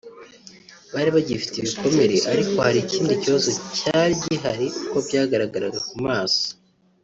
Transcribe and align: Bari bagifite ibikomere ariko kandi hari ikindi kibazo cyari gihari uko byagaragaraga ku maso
Bari 0.93 1.09
bagifite 1.15 1.55
ibikomere 1.57 2.15
ariko 2.31 2.49
kandi 2.57 2.61
hari 2.67 2.79
ikindi 2.85 3.13
kibazo 3.23 3.49
cyari 3.77 4.13
gihari 4.23 4.67
uko 4.85 4.97
byagaragaraga 5.07 5.79
ku 5.89 5.95
maso 6.07 6.43